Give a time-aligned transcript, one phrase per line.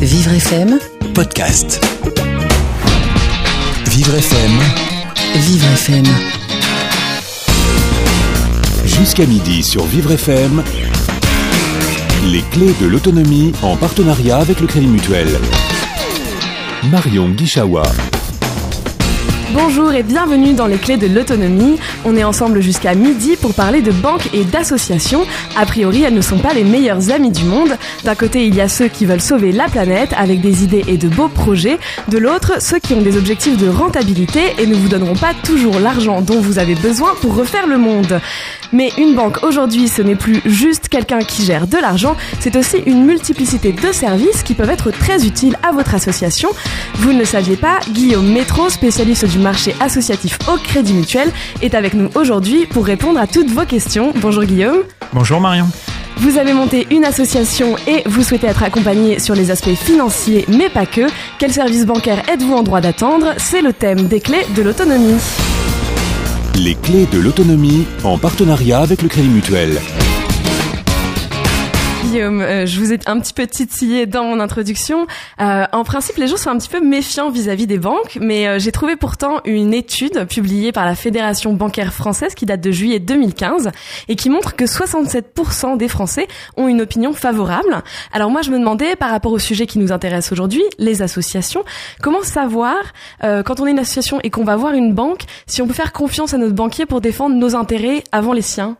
[0.00, 0.78] Vivre FM,
[1.14, 1.80] podcast.
[3.90, 4.50] Vivre FM,
[5.36, 6.04] Vivre FM.
[8.84, 10.62] jusqu'à midi sur Vivre FM.
[12.26, 15.28] Les clés de l'autonomie en partenariat avec le Crédit Mutuel.
[16.90, 17.82] Marion Guichawa.
[19.52, 21.76] Bonjour et bienvenue dans les clés de l'autonomie.
[22.04, 25.26] On est ensemble jusqu'à midi pour parler de banques et d'associations.
[25.56, 27.70] A priori, elles ne sont pas les meilleures amies du monde.
[28.04, 30.96] D'un côté, il y a ceux qui veulent sauver la planète avec des idées et
[30.96, 31.80] de beaux projets.
[32.06, 35.80] De l'autre, ceux qui ont des objectifs de rentabilité et ne vous donneront pas toujours
[35.80, 38.20] l'argent dont vous avez besoin pour refaire le monde.
[38.72, 42.76] Mais une banque aujourd'hui, ce n'est plus juste quelqu'un qui gère de l'argent, c'est aussi
[42.86, 46.50] une multiplicité de services qui peuvent être très utiles à votre association.
[46.94, 51.74] Vous ne le saviez pas, Guillaume Métro, spécialiste du marché associatif au Crédit Mutuel, est
[51.74, 54.12] avec nous aujourd'hui pour répondre à toutes vos questions.
[54.16, 54.82] Bonjour Guillaume.
[55.12, 55.66] Bonjour Marion.
[56.16, 60.68] Vous avez monté une association et vous souhaitez être accompagné sur les aspects financiers, mais
[60.68, 61.06] pas que.
[61.38, 63.34] Quel service bancaire êtes-vous en droit d'attendre?
[63.38, 65.18] C'est le thème des clés de l'autonomie.
[66.56, 69.78] Les clés de l'autonomie en partenariat avec le Crédit Mutuel.
[72.02, 75.06] Guillaume, euh, je vous ai un petit peu titillé dans mon introduction.
[75.40, 78.58] Euh, en principe, les gens sont un petit peu méfiants vis-à-vis des banques, mais euh,
[78.58, 83.00] j'ai trouvé pourtant une étude publiée par la Fédération bancaire française qui date de juillet
[83.00, 83.70] 2015
[84.08, 87.82] et qui montre que 67% des Français ont une opinion favorable.
[88.12, 91.64] Alors moi, je me demandais, par rapport au sujet qui nous intéresse aujourd'hui, les associations,
[92.02, 92.76] comment savoir,
[93.24, 95.74] euh, quand on est une association et qu'on va voir une banque, si on peut
[95.74, 98.76] faire confiance à notre banquier pour défendre nos intérêts avant les siens?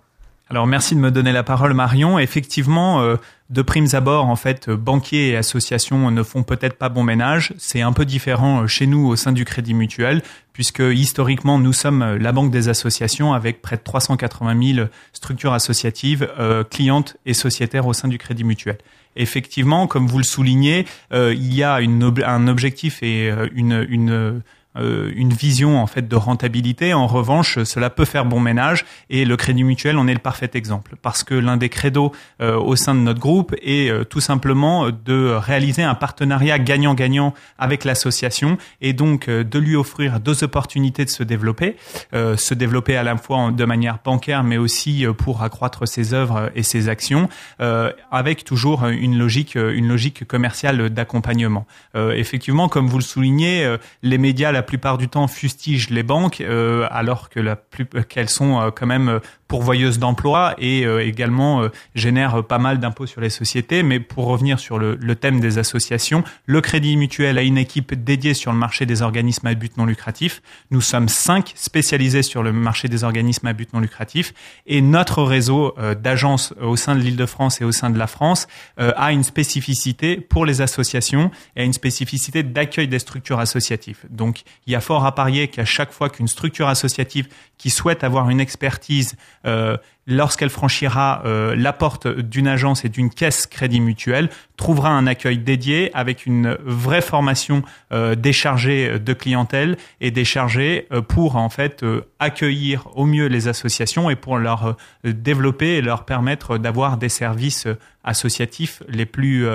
[0.51, 2.19] Alors merci de me donner la parole Marion.
[2.19, 3.15] Effectivement, euh,
[3.51, 7.55] de primes abord, en fait, euh, banquiers et associations ne font peut-être pas bon ménage.
[7.57, 11.73] C'est un peu différent euh, chez nous au sein du Crédit Mutuel, puisque historiquement nous
[11.73, 17.17] sommes euh, la banque des associations avec près de 380 000 structures associatives, euh, clientes
[17.27, 18.77] et sociétaires au sein du Crédit Mutuel.
[19.17, 24.43] Effectivement, comme vous le soulignez, euh, il y a une un objectif et une, une
[24.81, 26.95] une vision en fait de rentabilité.
[26.95, 30.51] En revanche, cela peut faire bon ménage et le Crédit Mutuel en est le parfait
[30.55, 34.21] exemple parce que l'un des credos euh, au sein de notre groupe est euh, tout
[34.21, 40.45] simplement de réaliser un partenariat gagnant-gagnant avec l'association et donc euh, de lui offrir deux
[40.45, 41.77] opportunités de se développer,
[42.15, 46.15] euh, se développer à la fois de manière bancaire mais aussi euh, pour accroître ses
[46.15, 47.29] œuvres et ses actions
[47.61, 51.67] euh, avec toujours une logique une logique commerciale d'accompagnement.
[51.95, 56.05] Euh, effectivement, comme vous le soulignez, euh, les médias la plupart du temps fustigent les
[56.05, 59.19] banques euh, alors que la plus qu'elles sont euh, quand même euh,
[59.51, 63.83] pourvoyeuses d'emplois et euh, également euh, génèrent pas mal d'impôts sur les sociétés.
[63.83, 68.33] Mais pour revenir sur le, thème des associations, le Crédit Mutuel a une équipe dédiée
[68.33, 70.41] sur le marché des organismes à but non lucratif.
[70.71, 74.33] Nous sommes cinq spécialisés sur le marché des organismes à but non lucratif
[74.69, 78.47] et notre réseau euh, d'agences au sein de l'Île-de-France et au sein de la France
[78.79, 84.05] euh, a une spécificité pour les associations et a une spécificité d'accueil des structures associatives.
[84.11, 87.29] Donc, il y a fort à parier qu'à chaque fois qu'une structure associative
[87.59, 89.17] qui souhaite avoir une expertise
[89.47, 95.07] euh, lorsqu'elle franchira euh, la porte d'une agence et d'une caisse crédit mutuel, trouvera un
[95.07, 97.63] accueil dédié avec une vraie formation
[97.93, 103.49] euh, de clientèle et des chargés euh, pour en fait euh, accueillir au mieux les
[103.49, 107.67] associations et pour leur euh, développer et leur permettre d'avoir des services
[108.05, 109.47] associatifs les plus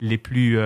[0.00, 0.58] les plus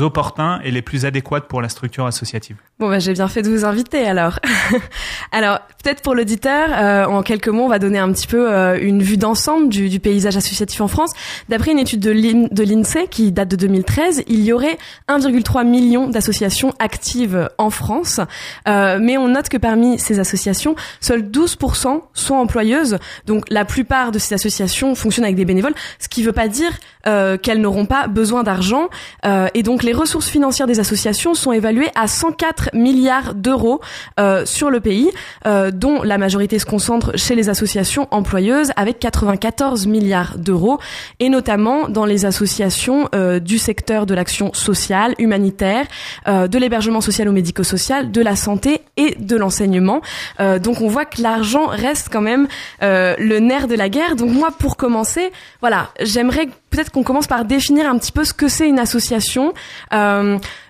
[0.00, 2.56] opportuns et les plus adéquats pour la structure associative.
[2.82, 4.40] Bon, bah, j'ai bien fait de vous inviter alors.
[5.30, 8.76] alors, peut-être pour l'auditeur, euh, en quelques mots, on va donner un petit peu euh,
[8.82, 11.12] une vue d'ensemble du, du paysage associatif en France.
[11.48, 14.78] D'après une étude de l'IN- de l'INSEE qui date de 2013, il y aurait
[15.08, 18.18] 1,3 million d'associations actives en France.
[18.66, 22.98] Euh, mais on note que parmi ces associations, seules 12% sont employeuses.
[23.26, 26.48] Donc, la plupart de ces associations fonctionnent avec des bénévoles, ce qui ne veut pas
[26.48, 26.72] dire
[27.06, 28.88] euh, qu'elles n'auront pas besoin d'argent.
[29.24, 33.80] Euh, et donc, les ressources financières des associations sont évaluées à 104 milliards d'euros
[34.20, 35.10] euh, sur le pays,
[35.46, 40.78] euh, dont la majorité se concentre chez les associations employeuses avec 94 milliards d'euros,
[41.20, 45.86] et notamment dans les associations euh, du secteur de l'action sociale, humanitaire,
[46.28, 50.00] euh, de l'hébergement social ou médico-social, de la santé et de l'enseignement.
[50.40, 52.48] Euh, donc on voit que l'argent reste quand même
[52.82, 54.16] euh, le nerf de la guerre.
[54.16, 58.32] Donc moi, pour commencer, voilà, j'aimerais peut-être qu'on commence par définir un petit peu ce
[58.32, 59.52] que c'est une association.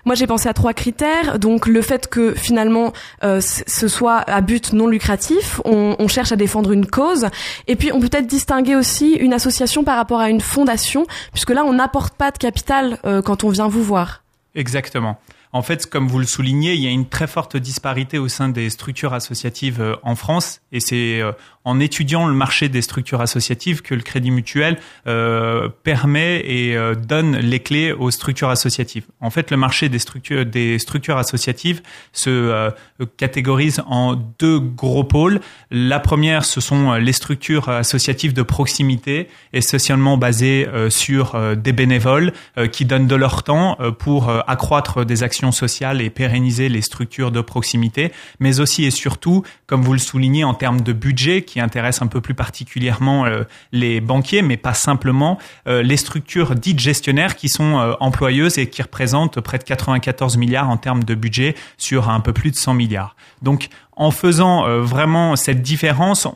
[0.05, 1.39] Moi, j'ai pensé à trois critères.
[1.39, 2.93] Donc, le fait que finalement,
[3.23, 7.27] euh, ce soit à but non lucratif, on, cherche à défendre une cause.
[7.67, 11.49] Et puis, on peut peut-être distinguer aussi une association par rapport à une fondation, puisque
[11.49, 14.23] là, on n'apporte pas de capital euh, quand on vient vous voir.
[14.53, 15.19] Exactement.
[15.53, 18.49] En fait, comme vous le soulignez, il y a une très forte disparité au sein
[18.49, 21.21] des structures associatives euh, en France et c'est
[21.65, 24.77] en étudiant le marché des structures associatives que le Crédit Mutuel
[25.07, 29.05] euh, permet et euh, donne les clés aux structures associatives.
[29.21, 31.81] En fait, le marché des structures, des structures associatives
[32.11, 32.69] se euh,
[33.17, 35.39] catégorise en deux gros pôles.
[35.71, 42.33] La première, ce sont les structures associatives de proximité, essentiellement basées sur des bénévoles
[42.71, 47.41] qui donnent de leur temps pour accroître des actions sociales et pérenniser les structures de
[47.41, 52.01] proximité, mais aussi et surtout, comme vous le soulignez, en termes de budget, qui intéresse
[52.01, 57.35] un peu plus particulièrement euh, les banquiers, mais pas simplement euh, les structures dites gestionnaires
[57.35, 61.53] qui sont euh, employeuses et qui représentent près de 94 milliards en termes de budget
[61.77, 63.15] sur un peu plus de 100 milliards.
[63.43, 66.27] Donc en faisant vraiment cette différence,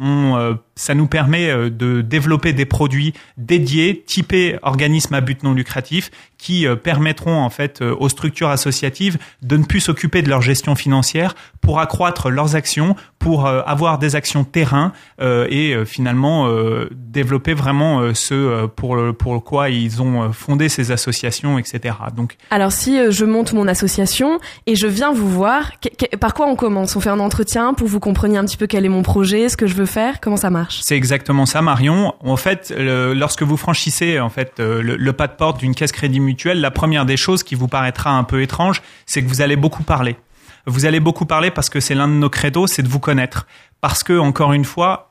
[0.76, 6.66] ça nous permet de développer des produits dédiés, typés organismes à but non lucratif, qui
[6.84, 11.80] permettront en fait aux structures associatives de ne plus s'occuper de leur gestion financière pour
[11.80, 14.92] accroître leurs actions, pour avoir des actions terrain
[15.22, 20.92] euh, et euh, finalement euh, développer vraiment ce pour pour quoi ils ont fondé ces
[20.92, 21.96] associations, etc.
[22.16, 25.72] Donc alors si je monte mon association et je viens vous voir,
[26.20, 26.96] par quoi on commence?
[26.96, 29.58] On fait un entretien pour vous compreniez un petit peu quel est mon projet, ce
[29.58, 30.80] que je veux faire, comment ça marche?
[30.84, 32.14] C'est exactement ça, Marion.
[32.24, 36.20] En fait, lorsque vous franchissez en fait le, le pas de porte d'une caisse crédit
[36.46, 39.84] la première des choses qui vous paraîtra un peu étrange, c'est que vous allez beaucoup
[39.84, 40.18] parler.
[40.66, 43.48] Vous allez beaucoup parler parce que c'est l'un de nos credos, c'est de vous connaître.
[43.80, 45.08] Parce que, encore une fois,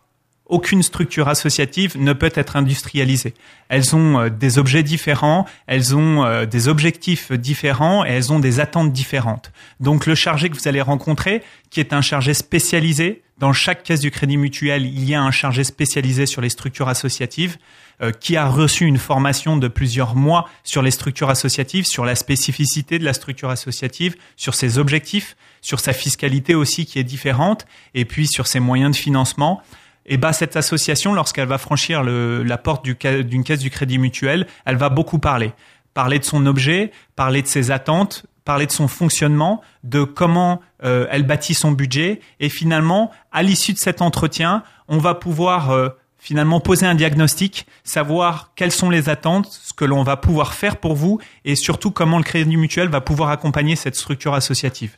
[0.49, 3.35] aucune structure associative ne peut être industrialisée.
[3.69, 8.39] Elles ont euh, des objets différents, elles ont euh, des objectifs différents et elles ont
[8.39, 9.51] des attentes différentes.
[9.81, 14.01] Donc le chargé que vous allez rencontrer, qui est un chargé spécialisé, dans chaque caisse
[14.01, 17.59] du crédit mutuel, il y a un chargé spécialisé sur les structures associatives
[18.03, 22.15] euh, qui a reçu une formation de plusieurs mois sur les structures associatives, sur la
[22.15, 27.67] spécificité de la structure associative, sur ses objectifs, sur sa fiscalité aussi qui est différente,
[27.95, 29.63] et puis sur ses moyens de financement.
[30.07, 34.47] Et bah cette association, lorsqu'elle va franchir le, la porte d'une caisse du crédit mutuel,
[34.65, 35.53] elle va beaucoup parler,
[35.95, 41.07] parler de son objet, parler de ses attentes, parler de son fonctionnement, de comment euh,
[41.11, 45.89] elle bâtit son budget, et finalement, à l'issue de cet entretien, on va pouvoir euh,
[46.19, 50.77] finalement poser un diagnostic, savoir quelles sont les attentes, ce que l'on va pouvoir faire
[50.77, 54.97] pour vous, et surtout comment le crédit mutuel va pouvoir accompagner cette structure associative.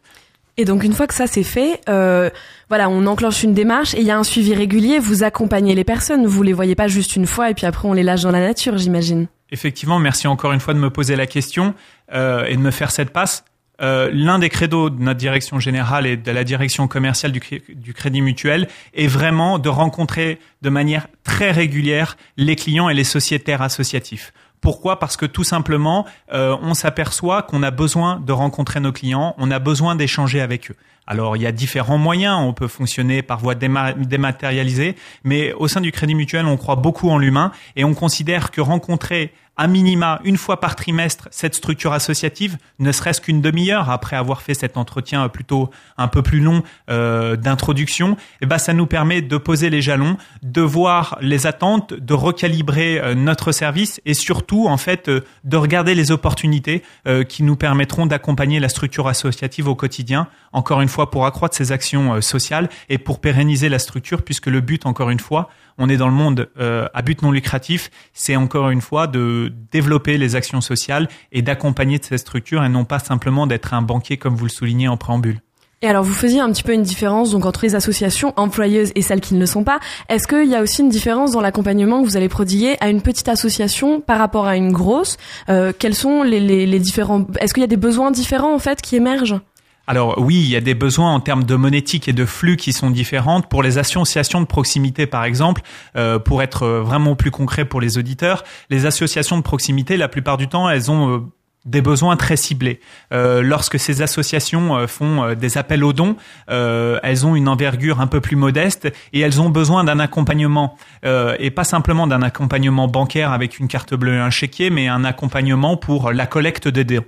[0.56, 2.31] Et donc une fois que ça c'est fait, euh,
[2.69, 4.99] voilà, on enclenche une démarche et il y a un suivi régulier.
[4.99, 7.93] Vous accompagnez les personnes, vous les voyez pas juste une fois et puis après on
[7.93, 9.29] les lâche dans la nature, j'imagine.
[9.53, 11.75] Effectivement, merci encore une fois de me poser la question
[12.12, 13.44] euh, et de me faire cette passe.
[13.80, 18.20] Euh, L'un des credos de notre direction générale et de la direction commerciale du, Crédit
[18.20, 24.32] Mutuel est vraiment de rencontrer de manière très régulière les clients et les sociétaires associatifs.
[24.60, 24.98] Pourquoi?
[24.98, 29.50] Parce que tout simplement, euh, on s'aperçoit qu'on a besoin de rencontrer nos clients, on
[29.52, 30.76] a besoin d'échanger avec eux.
[31.10, 34.94] Alors, il y a différents moyens, on peut fonctionner par voie dématérialisée,
[35.25, 38.60] mais au sein du Crédit Mutuel, on croit beaucoup en l'humain et on considère que
[38.60, 44.16] rencontrer à minima une fois par trimestre cette structure associative, ne serait-ce qu'une demi-heure après
[44.16, 48.87] avoir fait cet entretien plutôt un peu plus long euh, d'introduction, eh ben ça nous
[48.87, 54.14] permet de poser les jalons, de voir les attentes, de recalibrer euh, notre service et
[54.14, 56.82] surtout en fait euh, de regarder les opportunités
[57.28, 60.28] qui nous permettront d'accompagner la structure associative au quotidien.
[60.52, 64.61] Encore une fois pour accroître ses actions sociales et pour pérenniser la structure puisque le
[64.61, 65.49] but encore une fois
[65.79, 69.53] on est dans le monde euh, à but non lucratif, c'est encore une fois de
[69.71, 74.17] développer les actions sociales et d'accompagner ces structures et non pas simplement d'être un banquier
[74.17, 75.40] comme vous le soulignez en préambule.
[75.81, 79.02] Et alors, vous faisiez un petit peu une différence donc entre les associations employeuses et
[79.02, 79.78] celles qui ne le sont pas.
[80.09, 83.00] Est-ce qu'il y a aussi une différence dans l'accompagnement que vous allez prodiguer à une
[83.00, 85.19] petite association par rapport à une grosse?
[85.49, 88.59] Euh, Quels sont les, les, les différents Est-ce qu'il y a des besoins différents en
[88.59, 89.40] fait qui émergent?
[89.88, 92.75] Alors oui, il y a des besoins en termes de monétique et de flux qui
[92.75, 93.49] sont différentes.
[93.49, 95.62] Pour les associations de proximité, par exemple,
[95.97, 100.09] euh, pour être euh, vraiment plus concret pour les auditeurs, les associations de proximité, la
[100.09, 101.18] plupart du temps, elles ont euh,
[101.64, 102.80] des besoins très ciblés.
[103.14, 106.16] Euh, lorsque ces associations font des appels aux dons,
[106.49, 111.50] elles ont une envergure un peu plus modeste et elles ont besoin d'un accompagnement et
[111.50, 115.76] pas simplement d'un accompagnement bancaire avec une carte bleue et un chéquier, mais un accompagnement
[115.76, 117.04] pour la collecte des dons.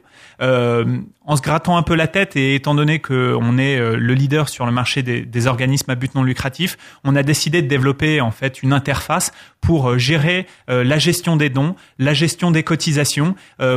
[1.30, 4.66] En se grattant un peu la tête et étant donné qu'on est le leader sur
[4.66, 8.62] le marché des, organismes à but non lucratif, on a décidé de développer en fait
[8.62, 13.34] une interface pour gérer la gestion des dons, la gestion des cotisations,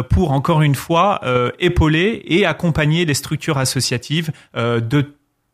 [0.10, 5.14] pour encore une fois euh, épauler et accompagner les structures associatives euh, de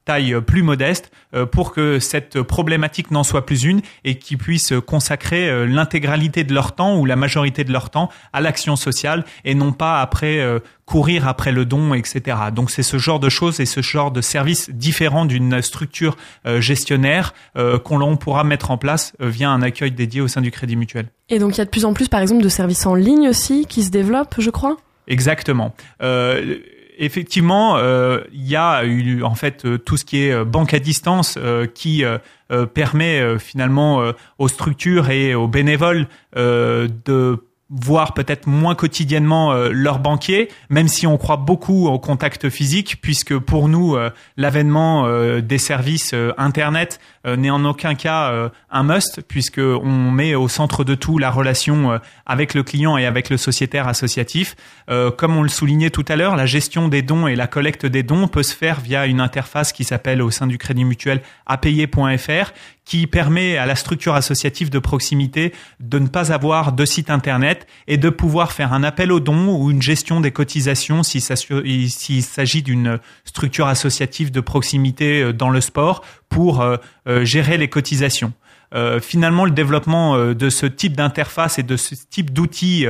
[0.09, 1.11] taille plus modeste
[1.51, 6.73] pour que cette problématique n'en soit plus une et qu'ils puissent consacrer l'intégralité de leur
[6.73, 10.43] temps ou la majorité de leur temps à l'action sociale et non pas après
[10.85, 12.37] courir après le don, etc.
[12.55, 16.17] Donc c'est ce genre de choses et ce genre de services différents d'une structure
[16.57, 17.35] gestionnaire
[17.83, 21.09] qu'on pourra mettre en place via un accueil dédié au sein du Crédit Mutuel.
[21.29, 23.29] Et donc il y a de plus en plus, par exemple, de services en ligne
[23.29, 24.77] aussi qui se développent, je crois?
[25.07, 25.75] Exactement.
[26.01, 26.57] Euh,
[26.99, 30.79] effectivement, euh, il y a eu en fait euh, tout ce qui est banque à
[30.79, 31.39] distance
[31.73, 32.03] qui
[32.73, 37.37] permet finalement aux structures et aux bénévoles de
[37.69, 42.97] voir peut-être moins quotidiennement euh, leur banquier, même si on croit beaucoup au contact physique,
[43.01, 49.21] puisque pour nous, euh, l'avènement euh, des services Internet n'est en aucun cas un must,
[49.27, 53.35] puisque on met au centre de tout la relation avec le client et avec le
[53.35, 54.55] sociétaire associatif.
[55.17, 58.03] comme on le soulignait tout à l'heure, la gestion des dons et la collecte des
[58.03, 62.53] dons peut se faire via une interface qui s'appelle au sein du Crédit Mutuel apayer.fr,
[62.89, 67.67] qui permet à la structure associative de proximité de ne pas avoir de site internet
[67.85, 72.63] et de pouvoir faire un appel aux dons ou une gestion des cotisations s'il s'agit
[72.63, 76.77] d'une structure associative de proximité euh, dans le sport pour euh,
[77.07, 78.33] euh, gérer les cotisations.
[79.01, 82.85] finalement, le développement de ce type d'interface et de ce type d'outils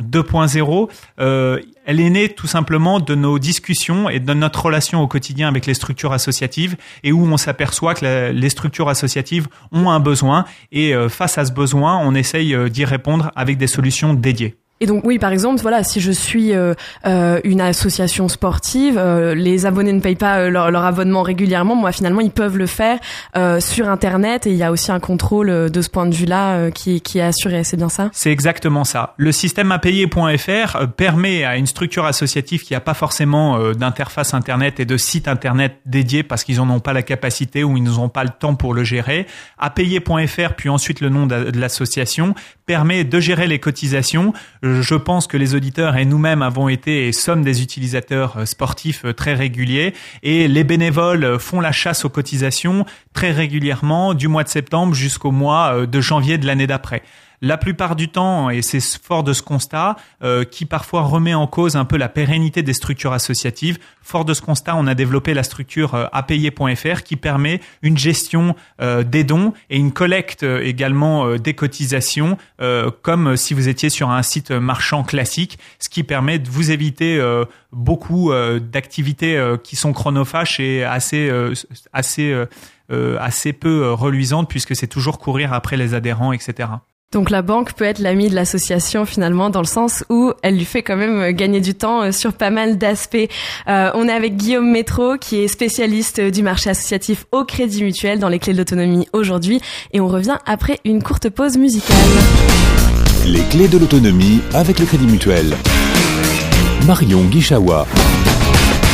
[0.00, 0.88] 2.0,
[1.20, 5.48] euh, elle est née tout simplement de nos discussions et de notre relation au quotidien
[5.48, 10.44] avec les structures associatives et où on s'aperçoit que les structures associatives ont un besoin
[10.72, 14.56] et euh, face à ce besoin, on essaye euh, d'y répondre avec des solutions dédiées.
[14.80, 16.74] Et donc oui, par exemple, voilà, si je suis euh,
[17.06, 21.74] euh, une association sportive, euh, les abonnés ne payent pas leur, leur, abonnement régulièrement.
[21.74, 22.98] Moi, finalement, ils peuvent le faire
[23.60, 27.00] sur Internet et il y a aussi un contrôle de ce point de vue-là qui,
[27.00, 27.64] qui est assuré.
[27.64, 28.10] C'est bien ça?
[28.12, 29.14] C'est exactement ça.
[29.16, 34.84] Le système apayer.fr permet à une structure associative qui n'a pas forcément d'interface Internet et
[34.84, 38.24] de site Internet dédié parce qu'ils n'en ont pas la capacité ou ils n'ont pas
[38.24, 39.26] le temps pour le gérer.
[39.58, 42.34] Apayer.fr, puis ensuite le nom de l'association,
[42.66, 44.32] permet de gérer les cotisations
[44.80, 49.04] je pense que les auditeurs et nous-mêmes avons été et sommes des utilisateurs euh, sportifs
[49.04, 49.94] euh, très réguliers.
[50.22, 54.94] Et les bénévoles euh, font la chasse aux cotisations très régulièrement du mois de septembre
[54.94, 57.02] jusqu'au mois de janvier de l'année d'après
[57.40, 61.46] la plupart du temps, et c'est fort de ce constat, euh, qui parfois remet en
[61.46, 63.78] cause un peu la pérennité des structures associatives.
[64.02, 68.56] Fort de ce constat, on a développé la structure euh, apayer.fr qui permet une gestion
[68.80, 72.38] euh, des dons et une collecte également des cotisations,
[73.02, 77.20] comme si vous étiez sur un site marchand classique, ce qui permet de vous éviter
[77.72, 81.30] beaucoup d'activités qui sont chronophages et assez
[81.92, 82.34] assez
[82.90, 86.68] assez peu reluisantes puisque c'est toujours courir après les adhérents, etc.
[87.10, 90.66] Donc la banque peut être l'ami de l'association finalement dans le sens où elle lui
[90.66, 93.16] fait quand même euh, gagner du temps euh, sur pas mal d'aspects.
[93.66, 98.18] Euh, on est avec Guillaume Métro qui est spécialiste du marché associatif au Crédit Mutuel
[98.18, 99.62] dans les clés de l'autonomie aujourd'hui
[99.94, 101.96] et on revient après une courte pause musicale.
[103.24, 105.56] Les clés de l'autonomie avec le Crédit Mutuel.
[106.86, 107.86] Marion Guichawa.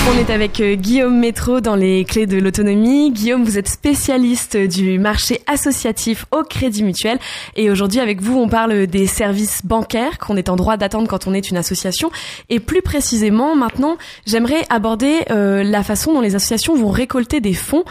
[0.06, 3.10] On est avec euh, Guillaume Métro dans les clés de l'autonomie.
[3.10, 7.18] Guillaume, vous êtes spécialiste du marché associatif au Crédit Mutuel
[7.56, 11.26] et aujourd'hui avec vous, on parle des services bancaires qu'on est en droit d'attendre quand
[11.26, 12.10] on est une association
[12.50, 13.96] et plus précisément maintenant,
[14.26, 17.84] j'aimerais aborder euh, la façon dont les associations vont récolter des fonds.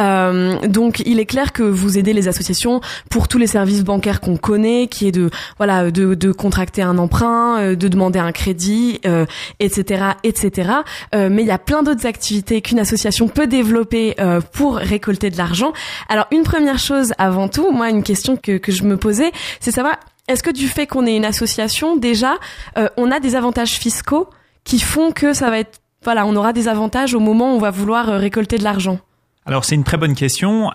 [0.00, 4.20] Euh, donc, il est clair que vous aidez les associations pour tous les services bancaires
[4.20, 9.00] qu'on connaît, qui est de voilà de, de contracter un emprunt, de demander un crédit,
[9.60, 10.70] etc., etc.
[11.12, 15.36] mais il y a plein d'autres activités qu'une association peut développer euh, pour récolter de
[15.36, 15.72] l'argent.
[16.08, 19.70] Alors une première chose avant tout, moi une question que, que je me posais, c'est
[19.70, 19.96] savoir
[20.28, 22.34] est-ce que du fait qu'on est une association déjà,
[22.78, 24.28] euh, on a des avantages fiscaux
[24.64, 27.60] qui font que ça va être voilà, on aura des avantages au moment où on
[27.60, 28.98] va vouloir euh, récolter de l'argent?
[29.44, 30.70] Alors c'est une très bonne question.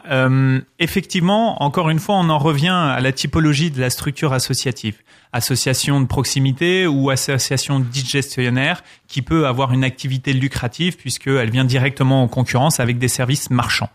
[0.79, 4.97] Effectivement, encore une fois, on en revient à la typologie de la structure associative
[5.35, 11.65] association de proximité ou association dite gestionnaire qui peut avoir une activité lucrative puisqu'elle vient
[11.65, 13.89] directement en concurrence avec des services marchands.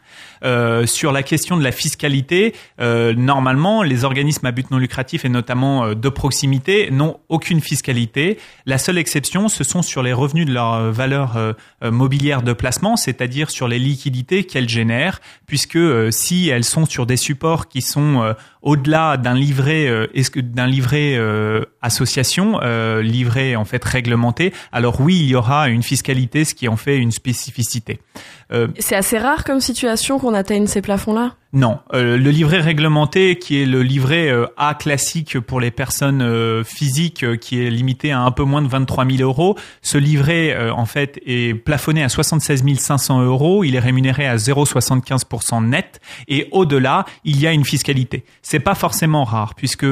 [0.45, 5.25] Euh, sur la question de la fiscalité, euh, normalement, les organismes à but non lucratif
[5.25, 8.39] et notamment euh, de proximité n'ont aucune fiscalité.
[8.67, 12.53] La seule exception, ce sont sur les revenus de leur euh, valeur euh, mobilière de
[12.53, 15.79] placement, c'est-à-dire sur les liquidités qu'elles génèrent, puisque
[16.11, 21.17] si elles sont sur des supports qui sont au-delà d'un livret, d'un livret
[21.83, 22.59] association,
[23.01, 26.97] livret en fait réglementé, alors oui, il y aura une fiscalité, ce qui en fait
[26.97, 28.01] une spécificité.
[28.79, 33.61] C'est assez rare comme situation qu'on atteigne ces plafonds-là non, euh, le livret réglementé, qui
[33.61, 38.21] est le livret euh, A classique pour les personnes euh, physiques, qui est limité à
[38.21, 42.63] un peu moins de 23 000 euros, ce livret en fait est plafonné à 76
[42.79, 43.65] 500 euros.
[43.65, 48.25] Il est rémunéré à 0,75% net, et au-delà, il y a une fiscalité.
[48.43, 49.87] C'est pas forcément rare, puisque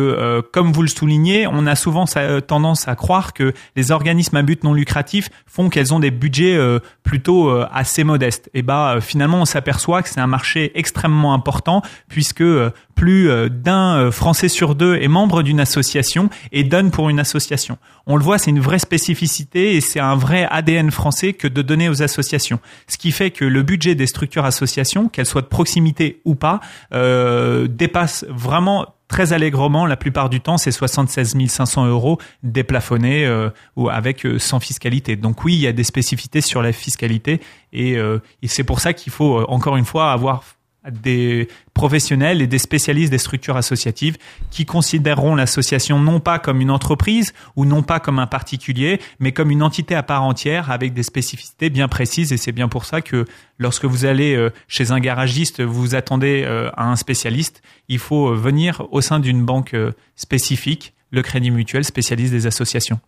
[0.52, 2.04] comme vous le soulignez, on a souvent
[2.46, 6.58] tendance à croire que les organismes à but non lucratif font qu'elles ont des budgets
[7.02, 8.47] plutôt assez modestes.
[8.54, 13.48] Et bah finalement, on s'aperçoit que c'est un marché extrêmement important puisque euh, plus euh,
[13.48, 17.78] d'un euh, Français sur deux est membre d'une association et donne pour une association.
[18.06, 21.62] On le voit, c'est une vraie spécificité et c'est un vrai ADN français que de
[21.62, 22.60] donner aux associations.
[22.86, 26.60] Ce qui fait que le budget des structures associations, qu'elles soient de proximité ou pas,
[26.90, 33.28] dépasse vraiment très allègrement, la plupart du temps, c'est 76 500 euros déplafonnés
[33.76, 35.16] ou avec sans fiscalité.
[35.16, 37.40] Donc oui, il y a des spécificités sur la fiscalité
[37.72, 40.42] et, et c'est pour ça qu'il faut encore une fois avoir
[40.90, 44.16] des professionnels et des spécialistes des structures associatives
[44.50, 49.32] qui considéreront l'association non pas comme une entreprise ou non pas comme un particulier, mais
[49.32, 52.32] comme une entité à part entière avec des spécificités bien précises.
[52.32, 53.24] Et c'est bien pour ça que
[53.58, 58.28] lorsque vous allez euh, chez un garagiste, vous attendez euh, à un spécialiste, il faut
[58.28, 59.76] euh, venir au sein d'une banque
[60.16, 63.00] spécifique, le Crédit Mutuel, spécialiste des associations.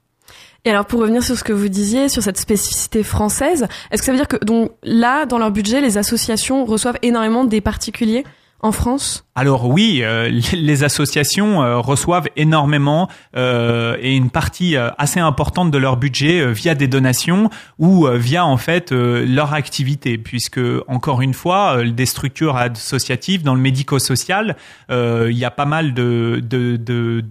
[0.65, 4.07] Et alors pour revenir sur ce que vous disiez sur cette spécificité française, est-ce que
[4.07, 8.25] ça veut dire que donc là dans leur budget les associations reçoivent énormément des particuliers
[8.61, 9.25] en France?
[9.41, 15.79] Alors oui, euh, les associations euh, reçoivent énormément euh, et une partie assez importante de
[15.79, 21.83] leur budget via des donations ou via en fait leur activité, puisque encore une fois,
[21.85, 24.57] des structures associatives dans le médico-social,
[24.91, 27.23] il y a pas mal de,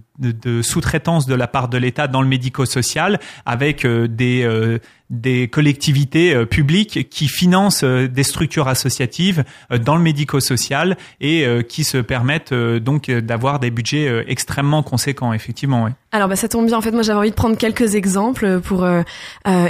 [0.62, 7.26] sous-traitance de la part de l'État dans le médico-social avec des des collectivités publiques qui
[7.26, 9.44] financent des structures associatives
[9.84, 14.82] dans le médico-social et qui se permettent euh, donc euh, d'avoir des budgets euh, extrêmement
[14.82, 15.88] conséquents, effectivement.
[16.12, 16.76] Alors bah ça tombe bien.
[16.76, 18.84] En fait, moi j'avais envie de prendre quelques exemples pour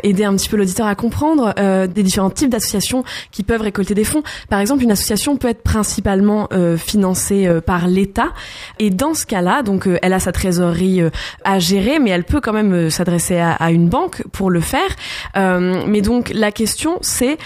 [0.02, 1.54] aider un petit peu l'auditeur à comprendre
[1.86, 4.22] des différents types d'associations qui peuvent récolter des fonds.
[4.48, 8.28] Par exemple, une association peut être principalement financée par l'État,
[8.78, 11.02] et dans ce cas-là, donc elle a sa trésorerie
[11.44, 14.96] à gérer, mais elle peut quand même s'adresser à, à, une banque pour le faire.
[15.36, 17.36] mais donc la question c'est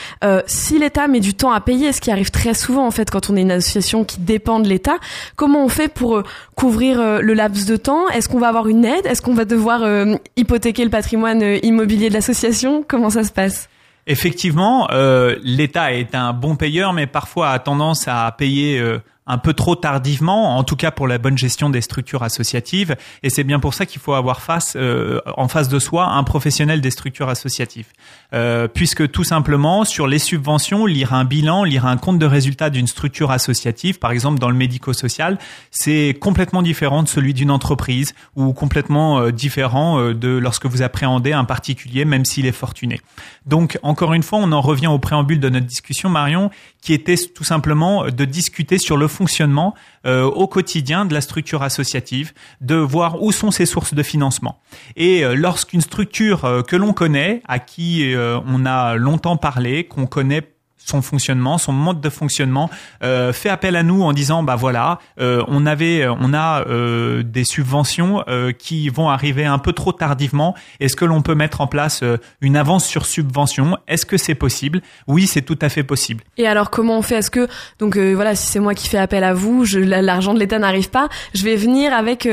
[0.46, 3.28] si l'État met du temps à payer, ce qui arrive très souvent en fait quand
[3.28, 4.96] on est une association qui dépend de l'État,
[5.36, 6.22] comment on fait pour
[6.56, 8.08] couvrir le laps de temps?
[8.08, 12.08] Est-ce qu'on va avoir une est-ce qu'on va devoir euh, hypothéquer le patrimoine euh, immobilier
[12.08, 12.84] de l'association?
[12.86, 13.68] Comment ça se passe?
[14.06, 18.82] Effectivement, euh, l'État est un bon payeur, mais parfois a tendance à payer
[19.26, 22.96] un peu trop tardivement, en tout cas pour la bonne gestion des structures associatives.
[23.22, 26.24] Et c'est bien pour ça qu'il faut avoir face, euh, en face de soi un
[26.24, 27.86] professionnel des structures associatives.
[28.34, 32.68] Euh, puisque tout simplement, sur les subventions, lire un bilan, lire un compte de résultat
[32.68, 35.38] d'une structure associative, par exemple dans le médico-social,
[35.70, 40.82] c'est complètement différent de celui d'une entreprise ou complètement euh, différent euh, de lorsque vous
[40.82, 43.00] appréhendez un particulier, même s'il est fortuné.
[43.46, 46.50] Donc, encore une fois, on en revient au préambule de notre discussion, Marion,
[46.82, 49.74] qui était tout simplement de discuter sur le fonctionnement
[50.06, 54.60] euh, au quotidien de la structure associative, de voir où sont ses sources de financement.
[54.96, 60.06] Et euh, lorsqu'une structure euh, que l'on connaît, à qui on a longtemps parlé, qu'on
[60.06, 60.42] connaît
[60.84, 62.70] son fonctionnement, son mode de fonctionnement,
[63.02, 67.22] euh, fait appel à nous en disant bah voilà, euh, on avait, on a euh,
[67.22, 70.54] des subventions euh, qui vont arriver un peu trop tardivement.
[70.80, 73.78] Est-ce que l'on peut mettre en place euh, une avance sur subvention?
[73.88, 74.82] Est-ce que c'est possible?
[75.06, 76.22] Oui, c'est tout à fait possible.
[76.36, 77.16] Et alors comment on fait?
[77.16, 80.38] Est-ce que donc euh, voilà, si c'est moi qui fais appel à vous, l'argent de
[80.38, 82.28] l'État n'arrive pas, je vais venir avec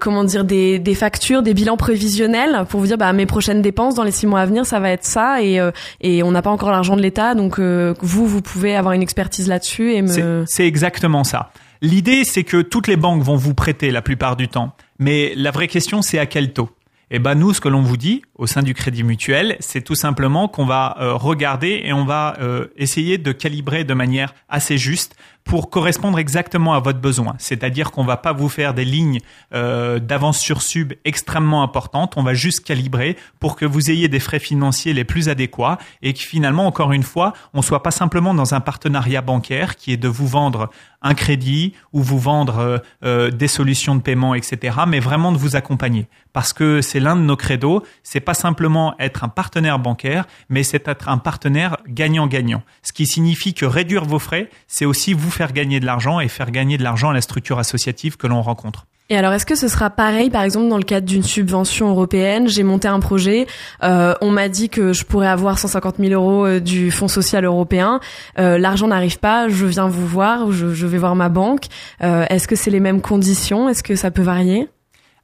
[0.00, 3.94] comment dire des, des factures, des bilans prévisionnels pour vous dire bah mes prochaines dépenses
[3.94, 5.60] dans les six mois à venir, ça va être ça et
[6.00, 7.58] et on n'a pas encore l'argent de l'État donc
[8.00, 10.44] vous, vous pouvez avoir une expertise là-dessus et me...
[10.46, 11.52] C'est exactement ça.
[11.82, 14.74] L'idée, c'est que toutes les banques vont vous prêter la plupart du temps.
[14.98, 16.68] Mais la vraie question, c'est à quel taux?
[17.12, 19.96] Eh ben nous, ce que l'on vous dit au sein du Crédit Mutuel, c'est tout
[19.96, 24.78] simplement qu'on va euh, regarder et on va euh, essayer de calibrer de manière assez
[24.78, 27.34] juste pour correspondre exactement à votre besoin.
[27.38, 29.20] C'est-à-dire qu'on va pas vous faire des lignes
[29.52, 32.14] euh, d'avance sur sub extrêmement importantes.
[32.16, 36.12] On va juste calibrer pour que vous ayez des frais financiers les plus adéquats et
[36.12, 39.96] que finalement, encore une fois, on soit pas simplement dans un partenariat bancaire qui est
[39.96, 40.70] de vous vendre
[41.02, 44.76] un crédit ou vous vendre euh, euh, des solutions de paiement, etc.
[44.86, 47.82] Mais vraiment de vous accompagner parce que c'est l'un de nos credos.
[48.02, 52.62] C'est pas simplement être un partenaire bancaire, mais c'est être un partenaire gagnant-gagnant.
[52.82, 56.28] Ce qui signifie que réduire vos frais, c'est aussi vous faire gagner de l'argent et
[56.28, 58.86] faire gagner de l'argent à la structure associative que l'on rencontre.
[59.10, 62.48] Et alors, est-ce que ce sera pareil, par exemple, dans le cadre d'une subvention européenne?
[62.48, 63.48] J'ai monté un projet,
[63.82, 67.44] euh, on m'a dit que je pourrais avoir 150 000 euros euh, du Fonds social
[67.44, 67.98] européen.
[68.38, 71.64] Euh, L'argent n'arrive pas, je viens vous voir, je, je vais voir ma banque.
[72.04, 73.68] Euh, est-ce que c'est les mêmes conditions?
[73.68, 74.68] Est-ce que ça peut varier?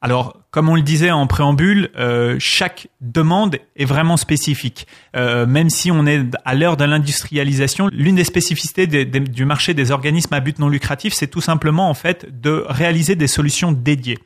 [0.01, 4.87] Alors, comme on le disait en préambule, euh, chaque demande est vraiment spécifique.
[5.15, 9.91] Euh, même si on est à l'heure de l'industrialisation, l'une des spécificités du marché des
[9.91, 14.19] organismes à but non lucratif, c'est tout simplement en fait de réaliser des solutions dédiées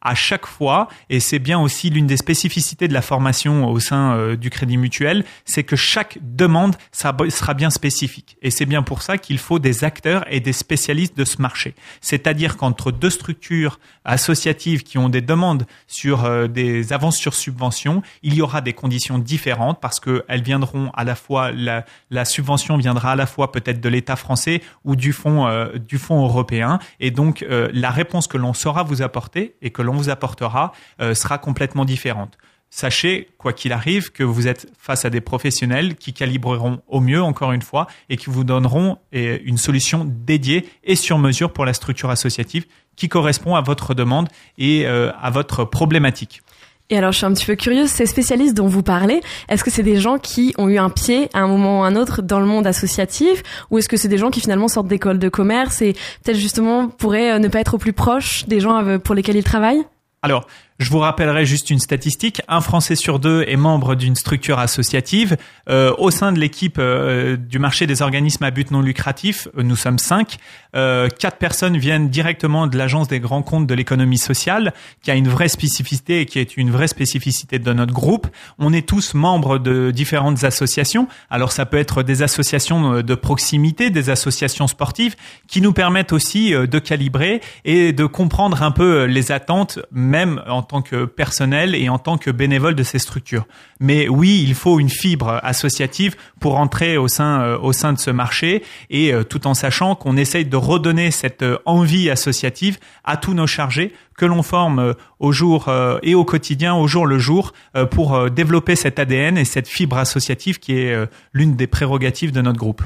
[0.00, 4.14] à chaque fois, et c'est bien aussi l'une des spécificités de la formation au sein
[4.14, 8.36] euh, du Crédit Mutuel, c'est que chaque demande sera bien spécifique.
[8.40, 11.74] Et c'est bien pour ça qu'il faut des acteurs et des spécialistes de ce marché.
[12.00, 18.02] C'est-à-dire qu'entre deux structures associatives qui ont des demandes sur euh, des avances sur subvention,
[18.22, 21.84] il y aura des conditions différentes parce qu'elles viendront à la fois, la,
[22.24, 26.78] subvention viendra à la fois peut-être de l'État français ou du fonds, euh, du européen.
[27.00, 31.14] Et donc, la réponse que l'on saura vous apporter et que l'on vous apportera euh,
[31.14, 32.38] sera complètement différente.
[32.70, 37.22] Sachez, quoi qu'il arrive, que vous êtes face à des professionnels qui calibreront au mieux,
[37.22, 41.64] encore une fois, et qui vous donneront euh, une solution dédiée et sur mesure pour
[41.64, 46.42] la structure associative qui correspond à votre demande et euh, à votre problématique.
[46.90, 49.20] Et alors, je suis un petit peu curieuse, ces spécialistes dont vous parlez,
[49.50, 51.86] est-ce que c'est des gens qui ont eu un pied à un moment ou à
[51.86, 54.88] un autre dans le monde associatif, ou est-ce que c'est des gens qui finalement sortent
[54.88, 58.60] d'écoles de commerce et peut-être justement pourraient euh, ne pas être au plus proche des
[58.60, 59.84] gens euh, pour lesquels ils travaillent?
[60.22, 60.46] Alors,
[60.78, 62.40] je vous rappellerai juste une statistique.
[62.46, 65.36] Un Français sur deux est membre d'une structure associative.
[65.68, 69.64] Euh, au sein de l'équipe euh, du marché des organismes à but non lucratif, euh,
[69.64, 70.36] nous sommes cinq.
[70.76, 75.16] Euh, quatre personnes viennent directement de l'agence des grands comptes de l'économie sociale, qui a
[75.16, 78.28] une vraie spécificité et qui est une vraie spécificité de notre groupe.
[78.58, 81.08] On est tous membres de différentes associations.
[81.28, 85.16] Alors ça peut être des associations de proximité, des associations sportives,
[85.48, 90.62] qui nous permettent aussi de calibrer et de comprendre un peu les attentes, même en
[90.68, 93.48] tant que personnel et en tant que bénévole de ces structures.
[93.80, 97.98] Mais oui, il faut une fibre associative pour entrer au sein euh, au sein de
[97.98, 102.78] ce marché et euh, tout en sachant qu'on essaye de redonner cette euh, envie associative
[103.04, 107.20] à tous nos chargés que l'on forme au jour et au quotidien, au jour le
[107.20, 107.52] jour,
[107.92, 112.58] pour développer cet ADN et cette fibre associative qui est l'une des prérogatives de notre
[112.58, 112.82] groupe.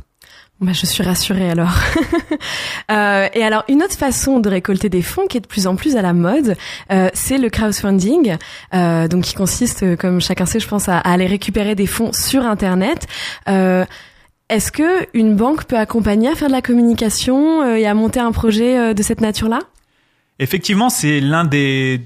[0.62, 1.75] Bah, je suis rassurée alors.
[2.90, 5.77] euh, et alors, une autre façon de récolter des fonds qui est de plus en
[5.77, 6.57] plus à la mode,
[6.90, 8.37] euh, c'est le crowdfunding,
[8.72, 12.46] euh, donc qui consiste, comme chacun sait, je pense, à, aller récupérer des fonds sur
[12.46, 13.07] Internet.
[13.48, 13.85] Euh,
[14.53, 18.20] est-ce que une banque peut accompagner à faire de la communication euh, et à monter
[18.20, 19.61] un projet euh, de cette nature-là?
[20.38, 22.03] Effectivement, c'est l'un des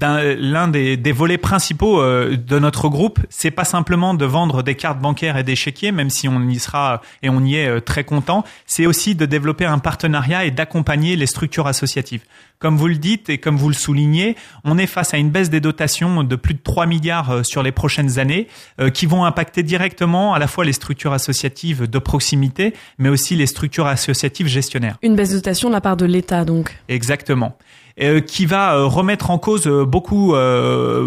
[0.00, 4.74] l'un des, des, volets principaux euh, de notre groupe, c'est pas simplement de vendre des
[4.74, 7.80] cartes bancaires et des chéquiers, même si on y sera et on y est euh,
[7.80, 12.22] très content, c'est aussi de développer un partenariat et d'accompagner les structures associatives.
[12.58, 15.48] Comme vous le dites et comme vous le soulignez, on est face à une baisse
[15.48, 18.48] des dotations de plus de 3 milliards euh, sur les prochaines années
[18.94, 23.46] qui vont impacter directement à la fois les structures associatives de proximité, mais aussi les
[23.46, 24.96] structures associatives gestionnaires.
[25.02, 26.76] Une baisse de dotation de la part de l'État donc.
[26.88, 27.56] Exactement.
[27.98, 30.34] Euh, qui va euh, remettre en cause euh, beaucoup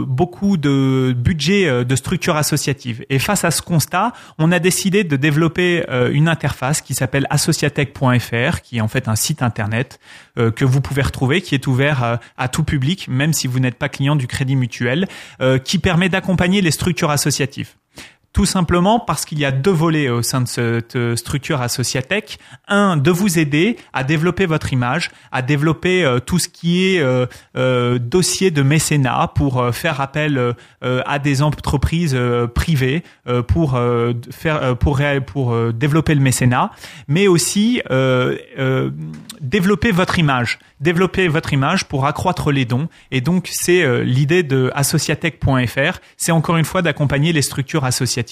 [0.06, 3.06] beaucoup de budgets de structures associatives.
[3.10, 8.62] Et face à ce constat, on a décidé de développer une interface qui s'appelle associatech.fr,
[8.62, 10.00] qui est en fait un site internet
[10.36, 13.90] que vous pouvez retrouver, qui est ouvert à tout public, même si vous n'êtes pas
[13.90, 15.08] client du Crédit Mutuel,
[15.64, 17.76] qui permet d'accompagner les structures associatives.
[18.34, 22.40] Tout simplement parce qu'il y a deux volets au sein de cette euh, structure Associatech.
[22.68, 27.00] Un, de vous aider à développer votre image, à développer euh, tout ce qui est
[27.00, 32.18] euh, dossier de mécénat pour faire appel à des entreprises
[32.56, 33.04] privées
[33.48, 33.80] pour
[34.32, 36.72] faire pour pour développer le mécénat,
[37.08, 37.82] mais aussi
[39.42, 42.88] développer votre image, développer votre image pour accroître les dons.
[43.12, 48.23] Et donc c'est l'idée de associatech.fr, c'est encore une fois d'accompagner les structures associatives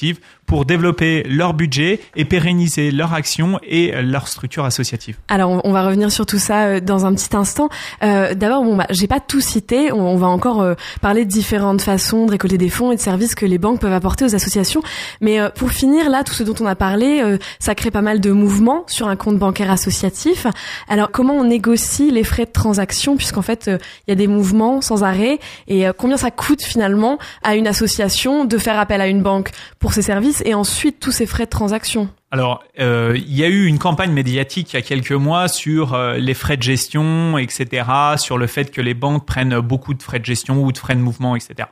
[0.46, 5.18] pour développer leur budget et pérenniser leur action et leur structure associative.
[5.30, 7.70] Alors on va revenir sur tout ça euh, dans un petit instant.
[8.04, 9.92] Euh, D'abord, bon, bah, j'ai pas tout cité.
[9.92, 13.36] On, va encore euh, parler de différentes façons de récolter des fonds et de services
[13.36, 14.82] que les banques peuvent apporter aux associations.
[15.22, 18.20] Mais euh, pour finir, là, tout ce dont on a parlé, ça crée pas mal
[18.20, 20.48] de mouvements sur un compte bancaire associatif.
[20.88, 24.82] Alors comment on négocie les frais de transaction puisqu'en fait il y a des mouvements
[24.82, 25.40] sans arrêt?
[25.68, 29.92] Et combien ça coûte finalement à une association de faire appel à une banque pour
[29.94, 33.66] ces services et ensuite tous ces frais de transaction alors, euh, il y a eu
[33.66, 37.84] une campagne médiatique il y a quelques mois sur euh, les frais de gestion, etc.,
[38.16, 40.96] sur le fait que les banques prennent beaucoup de frais de gestion ou de frais
[40.96, 41.68] de mouvement, etc.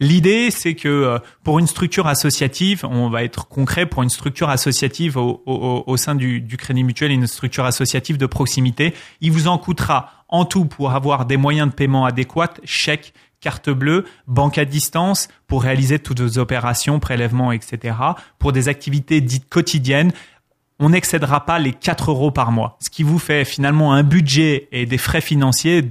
[0.00, 4.48] L'idée, c'est que euh, pour une structure associative, on va être concret, pour une structure
[4.48, 9.58] associative au, sein du, du Crédit Mutuel, une structure associative de proximité, il vous en
[9.58, 14.64] coûtera en tout pour avoir des moyens de paiement adéquats, chèques, carte bleue, banque à
[14.64, 17.96] distance pour réaliser toutes vos opérations, prélèvements, etc.
[18.38, 20.12] Pour des activités dites quotidiennes,
[20.80, 24.68] on n'excédera pas les 4 euros par mois, ce qui vous fait finalement un budget
[24.70, 25.82] et des frais financiers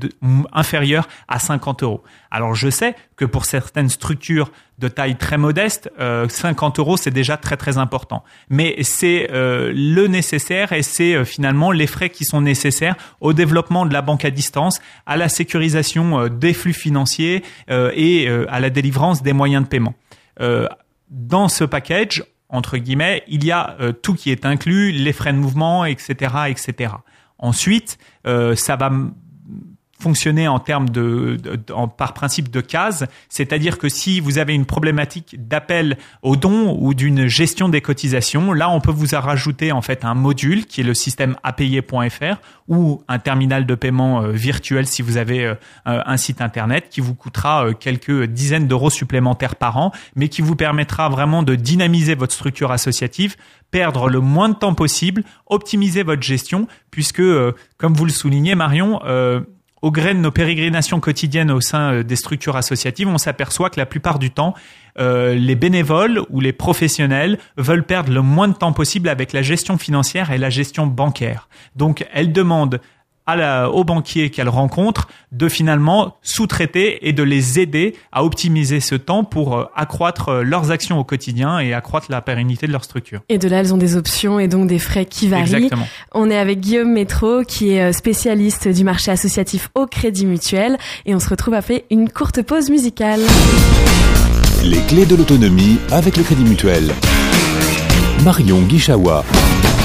[0.54, 2.04] inférieurs à 50 euros.
[2.32, 7.12] Alors je sais que pour certaines structures de taille très modeste, 50 euh, euros c'est
[7.12, 8.24] déjà très très important.
[8.50, 13.34] Mais c'est euh, le nécessaire et c'est euh, finalement les frais qui sont nécessaires au
[13.34, 18.70] développement de la banque à distance, à la sécurisation des flux financiers et à la
[18.70, 19.96] délivrance des moyens de paiement.
[21.10, 25.34] dans ce package, entre guillemets, il y a euh, tout qui est inclus, les frais
[25.34, 26.94] de mouvement, etc., etc.
[27.40, 28.92] Ensuite, euh, ça va
[30.00, 31.38] fonctionner en termes de,
[31.98, 36.94] par principe de case, c'est-à-dire que si vous avez une problématique d'appel au don ou
[36.94, 40.84] d'une gestion des cotisations, là on peut vous rajouter en fait un module qui est
[40.84, 45.56] le système apayer.fr ou un terminal de paiement euh, virtuel si vous avez euh,
[45.86, 50.42] un site internet qui vous coûtera euh, quelques dizaines d'euros supplémentaires par an, mais qui
[50.42, 53.36] vous permettra vraiment de dynamiser votre structure associative,
[53.72, 57.24] perdre le moins de temps possible, optimiser votre gestion, puisque
[57.78, 59.02] comme vous le soulignez Marion,
[59.82, 63.80] au gré de nos pérégrinations quotidiennes au sein euh, des structures associatives, on s'aperçoit que
[63.80, 64.54] la plupart du temps,
[65.00, 69.42] euh, les bénévoles ou les professionnels veulent perdre le moins de temps possible avec la
[69.42, 71.48] gestion financière et la gestion bancaire.
[71.76, 72.80] Donc, elles demandent
[73.28, 78.80] à la, aux banquiers qu'elles rencontrent de finalement sous-traiter et de les aider à optimiser
[78.80, 82.72] ce temps pour euh, accroître euh, leurs actions au quotidien et accroître la pérennité de
[82.72, 83.20] leur structure.
[83.28, 85.56] Et de là, elles ont des options et donc des frais qui varient.
[85.56, 85.88] Exactement.
[86.14, 90.78] On est avec Guillaume Métro, qui est euh, spécialiste du marché associatif au Crédit Mutuel,
[91.06, 93.20] et on se retrouve après une courte pause musicale.
[94.64, 96.92] Les clés de l'autonomie avec le Crédit Mutuel.
[98.24, 99.24] Marion Guichawa.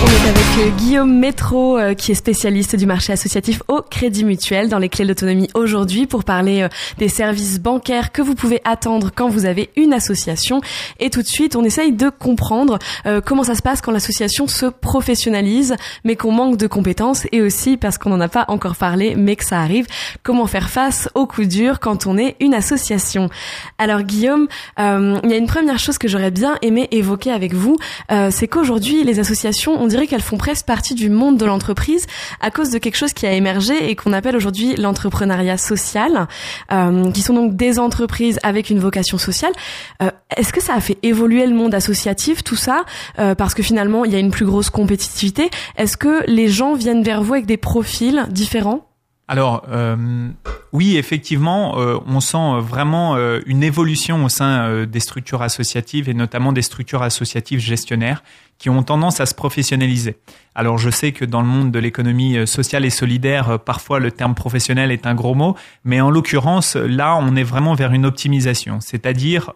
[0.03, 4.25] On est avec euh, Guillaume Métro, euh, qui est spécialiste du marché associatif au Crédit
[4.25, 8.35] Mutuel dans les clés de l'autonomie aujourd'hui pour parler euh, des services bancaires que vous
[8.35, 10.61] pouvez attendre quand vous avez une association.
[10.99, 12.79] Et tout de suite, on essaye de comprendre
[13.25, 17.77] comment ça se passe quand l'association se professionnalise, mais qu'on manque de compétences et aussi
[17.77, 19.87] parce qu'on n'en a pas encore parlé, mais que ça arrive,
[20.23, 23.29] comment faire face aux coups durs quand on est une association?
[23.79, 27.77] Alors Guillaume, il y a une première chose que j'aurais bien aimé évoquer avec vous,
[28.31, 32.07] c'est qu'aujourd'hui, les associations ont dirait qu'elles font presque partie du monde de l'entreprise
[32.41, 36.27] à cause de quelque chose qui a émergé et qu'on appelle aujourd'hui l'entrepreneuriat social,
[36.73, 39.53] euh, qui sont donc des entreprises avec une vocation sociale.
[40.03, 42.85] Euh, Est-ce que ça a fait évoluer le monde associatif, tout ça,
[43.19, 45.51] euh, parce que finalement il y a une plus grosse compétitivité?
[45.77, 48.92] Est-ce que les gens viennent vers vous avec des profils différents?
[49.29, 50.29] Alors euh,
[50.73, 56.15] oui, effectivement, euh, on sent vraiment euh, une évolution au sein des structures associatives et
[56.15, 58.23] notamment des structures associatives gestionnaires
[58.59, 60.17] qui ont tendance à se professionnaliser.
[60.55, 64.35] Alors je sais que dans le monde de l'économie sociale et solidaire, parfois le terme
[64.35, 68.81] professionnel est un gros mot, mais en l'occurrence, là, on est vraiment vers une optimisation,
[68.81, 69.53] c'est-à-dire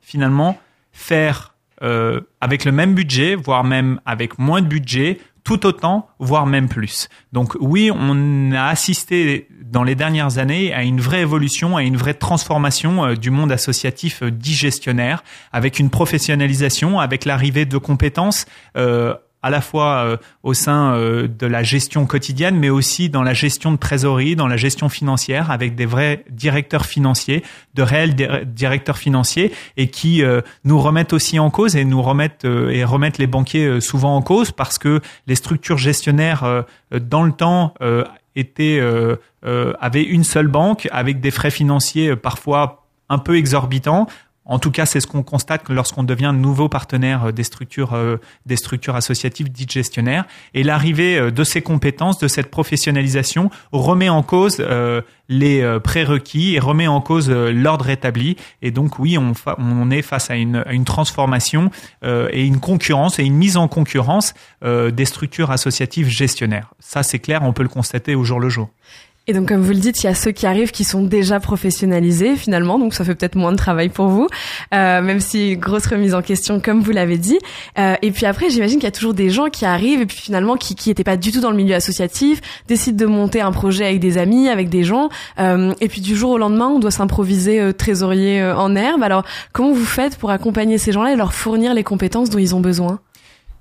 [0.00, 0.58] finalement
[0.92, 6.68] faire avec le même budget, voire même avec moins de budget, tout autant, voire même
[6.68, 7.08] plus.
[7.32, 11.96] Donc oui, on a assisté dans les dernières années à une vraie évolution, à une
[11.96, 17.76] vraie transformation euh, du monde associatif euh, dit gestionnaire, avec une professionnalisation, avec l'arrivée de
[17.76, 23.10] compétences euh, à la fois euh, au sein euh, de la gestion quotidienne, mais aussi
[23.10, 27.82] dans la gestion de trésorerie, dans la gestion financière, avec des vrais directeurs financiers, de
[27.82, 28.14] réels
[28.46, 34.16] directeurs financiers, et qui euh, nous remettent aussi en cause et remettent les banquiers souvent
[34.16, 37.74] en cause parce que les structures gestionnaires dans le temps
[38.36, 38.80] étaient
[39.42, 44.06] avaient une seule banque avec des frais financiers parfois un peu exorbitants,
[44.46, 48.16] en tout cas, c'est ce qu'on constate lorsqu'on devient nouveau partenaire euh, des structures, euh,
[48.44, 50.26] des structures associatives dites gestionnaires.
[50.52, 54.62] Et l'arrivée euh, de ces compétences, de cette professionnalisation, remet en cause
[55.28, 58.36] les prérequis et remet en cause l'ordre établi.
[58.62, 61.70] Et donc, oui, on, est face à une, une transformation
[62.02, 66.74] et une concurrence et une mise en concurrence des structures associatives gestionnaires.
[66.78, 68.70] Ça, c'est clair, on peut le constater au jour le jour.
[69.26, 71.40] Et donc, comme vous le dites, il y a ceux qui arrivent qui sont déjà
[71.40, 74.28] professionnalisés finalement, donc ça fait peut-être moins de travail pour vous,
[74.74, 77.38] euh, même si grosse remise en question, comme vous l'avez dit.
[77.78, 80.18] Euh, et puis après, j'imagine qu'il y a toujours des gens qui arrivent et puis
[80.18, 83.50] finalement qui qui étaient pas du tout dans le milieu associatif, décident de monter un
[83.50, 85.08] projet avec des amis, avec des gens,
[85.38, 89.02] euh, et puis du jour au lendemain, on doit s'improviser euh, trésorier euh, en herbe.
[89.02, 92.54] Alors, comment vous faites pour accompagner ces gens-là et leur fournir les compétences dont ils
[92.54, 93.00] ont besoin?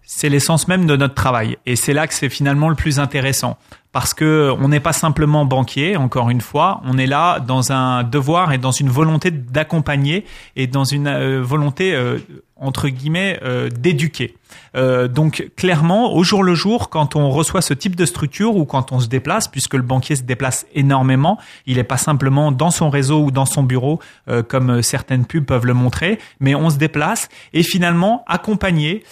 [0.05, 3.57] C'est l'essence même de notre travail, et c'est là que c'est finalement le plus intéressant
[3.93, 8.03] parce que on n'est pas simplement banquier, encore une fois, on est là dans un
[8.03, 10.25] devoir et dans une volonté d'accompagner
[10.55, 12.17] et dans une euh, volonté euh,
[12.63, 14.35] entre guillemets euh, d'éduquer.
[14.75, 18.65] Euh, donc clairement, au jour le jour, quand on reçoit ce type de structure ou
[18.65, 22.71] quand on se déplace, puisque le banquier se déplace énormément, il n'est pas simplement dans
[22.71, 26.69] son réseau ou dans son bureau euh, comme certaines pubs peuvent le montrer, mais on
[26.69, 29.03] se déplace et finalement accompagner,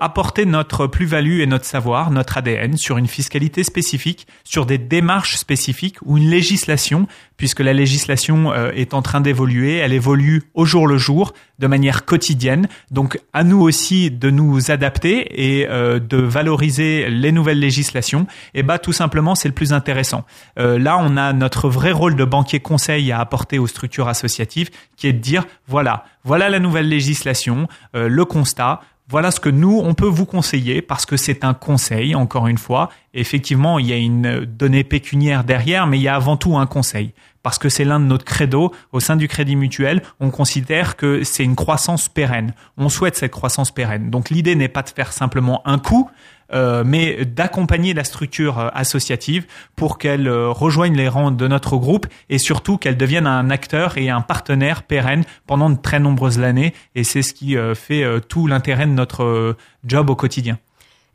[0.00, 5.36] apporter notre plus-value et notre savoir, notre ADN sur une fiscalité spécifique, sur des démarches
[5.36, 7.06] spécifiques ou une législation,
[7.36, 12.04] puisque la législation est en train d'évoluer, elle évolue au jour le jour de manière
[12.04, 12.68] quotidienne.
[12.90, 18.26] Donc à nous aussi de nous adapter et euh, de valoriser les nouvelles législations.
[18.54, 20.24] Et bah tout simplement c'est le plus intéressant.
[20.58, 24.70] Euh, là on a notre vrai rôle de banquier conseil à apporter aux structures associatives,
[24.96, 28.80] qui est de dire voilà voilà la nouvelle législation, euh, le constat.
[29.08, 32.56] Voilà ce que nous, on peut vous conseiller parce que c'est un conseil, encore une
[32.56, 32.88] fois.
[33.12, 36.66] Effectivement, il y a une donnée pécuniaire derrière, mais il y a avant tout un
[36.66, 37.12] conseil
[37.44, 40.02] parce que c'est l'un de notre credo au sein du Crédit Mutuel.
[40.18, 42.54] On considère que c'est une croissance pérenne.
[42.78, 44.08] On souhaite cette croissance pérenne.
[44.10, 46.10] Donc l'idée n'est pas de faire simplement un coup,
[46.52, 51.76] euh, mais d'accompagner la structure euh, associative pour qu'elle euh, rejoigne les rangs de notre
[51.76, 56.40] groupe et surtout qu'elle devienne un acteur et un partenaire pérenne pendant de très nombreuses
[56.40, 56.74] années.
[56.94, 60.58] Et c'est ce qui fait tout l'intérêt de notre job au quotidien.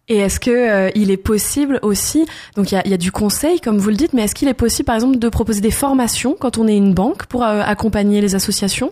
[0.09, 3.11] Et est-ce que euh, il est possible aussi, donc il y a, y a, du
[3.11, 5.71] conseil comme vous le dites, mais est-ce qu'il est possible par exemple de proposer des
[5.71, 8.91] formations quand on est une banque pour euh, accompagner les associations?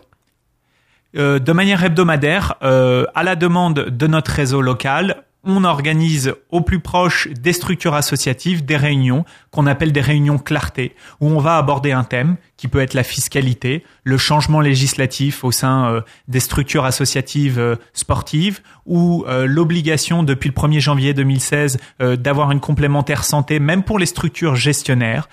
[1.18, 6.80] Euh, De manière hebdomadaire, à la demande de notre réseau local, on organise au plus
[6.80, 9.26] proche des structures associatives des réunions
[9.58, 13.02] qu'on appelle des réunions clarté, où on va aborder un thème qui peut être la
[13.02, 20.22] fiscalité, le changement législatif au sein euh, des structures associatives euh, sportives, ou euh, l'obligation
[20.22, 21.80] depuis le 1er janvier 2016
[22.20, 25.28] d'avoir une complémentaire santé, même pour les structures gestionnaires,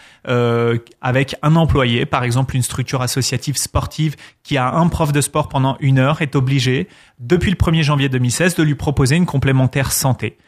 [1.02, 5.48] avec un employé, par exemple une structure associative sportive qui a un prof de sport
[5.48, 9.92] pendant une heure, est obligé, depuis le 1er janvier 2016, de lui proposer une complémentaire
[9.92, 10.38] santé.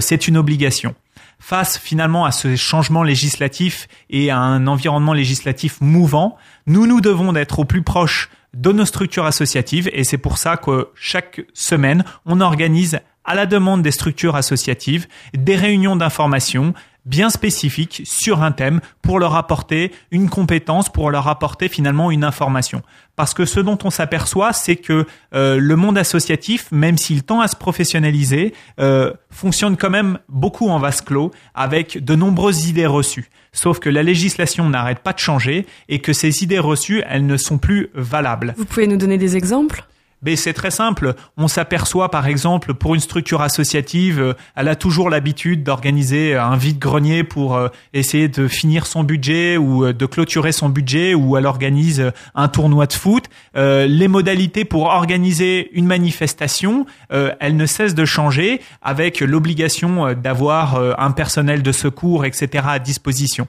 [0.00, 0.94] C'est une obligation
[1.38, 7.32] face finalement à ce changement législatif et à un environnement législatif mouvant, nous nous devons
[7.32, 12.04] d'être au plus proche de nos structures associatives et c'est pour ça que chaque semaine,
[12.24, 16.72] on organise à la demande des structures associatives des réunions d'information
[17.06, 22.24] bien spécifiques sur un thème pour leur apporter une compétence, pour leur apporter finalement une
[22.24, 22.82] information.
[23.14, 27.40] Parce que ce dont on s'aperçoit, c'est que euh, le monde associatif, même s'il tend
[27.40, 32.86] à se professionnaliser, euh, fonctionne quand même beaucoup en vase clos, avec de nombreuses idées
[32.86, 33.30] reçues.
[33.52, 37.38] Sauf que la législation n'arrête pas de changer et que ces idées reçues, elles ne
[37.38, 38.54] sont plus valables.
[38.58, 39.86] Vous pouvez nous donner des exemples?
[40.36, 41.14] C'est très simple.
[41.36, 46.56] On s'aperçoit par exemple pour une structure associative, euh, elle a toujours l'habitude d'organiser un
[46.56, 51.36] vide-grenier pour euh, essayer de finir son budget ou euh, de clôturer son budget ou
[51.36, 53.24] elle organise un tournoi de foot.
[53.54, 61.10] les modalités pour organiser une manifestation, elles ne cessent de changer avec l'obligation d'avoir un
[61.10, 62.64] personnel de secours, etc.
[62.68, 63.48] à disposition.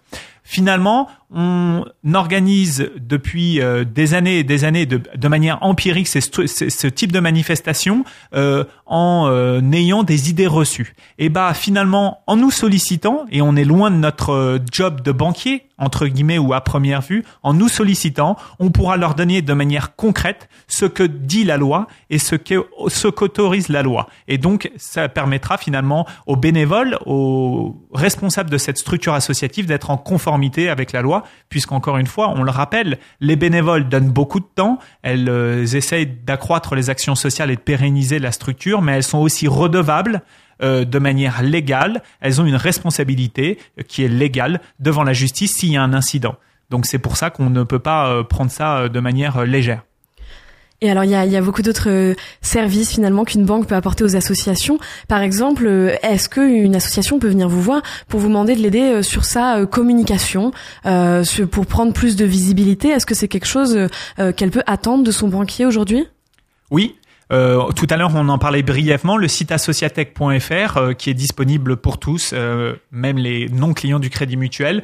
[0.50, 1.84] Finalement, on
[2.14, 8.06] organise depuis euh, des années et des années de, manière empirique ce type de manifestation
[8.34, 10.96] euh, en euh, ayant des idées reçues.
[11.18, 15.67] Et bah finalement, en nous sollicitant, et on est loin de notre job de banquier,
[15.78, 19.96] entre guillemets ou à première vue, en nous sollicitant, on pourra leur donner de manière
[19.96, 22.66] concrète ce que dit la loi et ce que
[23.10, 24.08] qu'autorise la loi.
[24.28, 29.98] Et donc, ça permettra finalement aux bénévoles, aux responsables de cette structure associative d'être en
[29.98, 34.48] conformité avec la loi, puisqu'encore une fois, on le rappelle, les bénévoles donnent beaucoup de
[34.56, 39.04] temps, elles euh, essayent d'accroître les actions sociales et de pérenniser la structure, mais elles
[39.04, 40.22] sont aussi redevables
[40.62, 45.56] euh, de manière légale, elles ont une responsabilité euh, qui est légale devant la justice
[45.56, 46.36] s'il y a un incident.
[46.70, 49.84] Donc c'est pour ça qu'on ne peut pas euh, prendre ça de manière légère.
[50.80, 54.04] Et alors il y a, y a, beaucoup d'autres services finalement qu'une banque peut apporter
[54.04, 54.78] aux associations.
[55.08, 55.68] Par exemple,
[56.04, 60.52] est-ce qu'une association peut venir vous voir pour vous demander de l'aider sur sa communication,
[60.86, 62.90] euh, pour prendre plus de visibilité?
[62.90, 63.88] Est-ce que c'est quelque chose
[64.36, 66.06] qu'elle peut attendre de son banquier aujourd'hui?
[66.70, 66.96] Oui,
[67.32, 69.18] euh, tout à l'heure, on en parlait brièvement.
[69.18, 74.38] Le site associatech.fr, euh, qui est disponible pour tous, euh, même les non-clients du Crédit
[74.38, 74.84] Mutuel,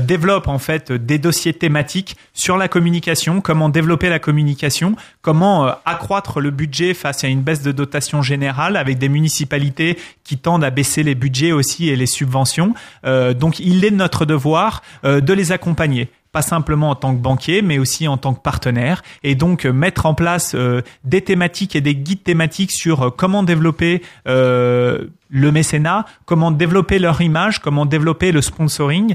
[0.00, 6.40] développe en fait des dossiers thématiques sur la communication, comment développer la communication, comment accroître
[6.40, 10.70] le budget face à une baisse de dotation générale avec des municipalités qui tendent à
[10.70, 12.74] baisser les budgets aussi et les subventions.
[13.04, 16.08] donc, il est de notre devoir de les accompagner.
[16.32, 19.72] Pas simplement en tant que banquier, mais aussi en tant que partenaire, et donc euh,
[19.72, 25.52] mettre en place euh, des thématiques et des guides thématiques sur euh, comment développer le
[25.52, 29.14] mécénat, comment développer leur image, comment développer le sponsoring.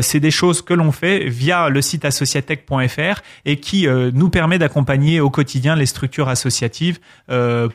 [0.00, 5.20] c'est des choses que l'on fait via le site associatech.fr et qui nous permet d'accompagner
[5.20, 6.98] au quotidien les structures associatives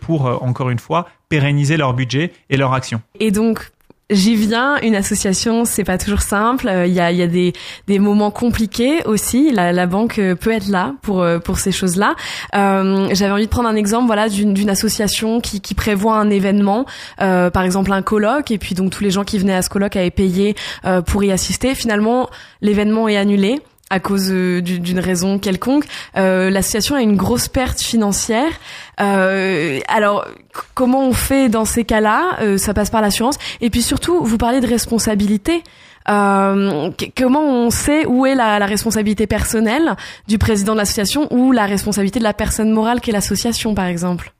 [0.02, 3.02] pour, encore une fois, pérenniser leur budget et leur action.
[3.20, 3.72] Et donc,
[4.12, 6.72] J'y viens, une association, c'est pas toujours simple.
[6.86, 7.54] Il y a, y a des,
[7.88, 9.52] des moments compliqués aussi.
[9.52, 12.16] La, la banque peut être là pour euh, pour ces choses-là.
[12.54, 16.86] Euh, J'avais envie de prendre un exemple, voilà, d'une association qui, qui prévoit un événement,
[17.20, 19.70] euh, par exemple un colloque, et puis donc tous les gens qui venaient à ce
[19.70, 20.56] colloque avaient payé
[20.86, 21.74] euh, pour y assister.
[21.74, 22.30] Finalement,
[22.62, 23.60] l'événement est annulé
[23.90, 25.86] à cause euh, d'une raison quelconque,
[26.18, 28.52] euh, l'association a une grosse perte financière.
[29.00, 30.28] Euh, alors,
[30.74, 32.38] comment on fait dans ces cas-là?
[32.42, 33.38] Euh, Ça passe par l'assurance.
[33.62, 35.64] Et puis surtout, vous parlez de responsabilité.
[36.08, 39.96] Comment on sait où est la, la, responsabilité personnelle
[40.28, 44.32] du président de l'association ou la responsabilité de la personne morale qu'est l'association, par exemple?